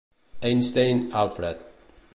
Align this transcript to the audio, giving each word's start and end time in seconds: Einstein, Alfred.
Einstein, 0.41 1.13
Alfred. 1.13 1.59